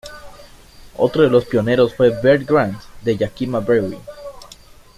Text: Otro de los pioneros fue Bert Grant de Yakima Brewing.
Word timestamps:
Otro 0.97 1.21
de 1.21 1.29
los 1.29 1.45
pioneros 1.45 1.93
fue 1.93 2.09
Bert 2.23 2.49
Grant 2.49 2.81
de 3.03 3.15
Yakima 3.17 3.59
Brewing. 3.59 4.01